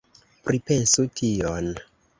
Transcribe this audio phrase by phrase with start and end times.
[0.47, 1.73] Pripensu tion!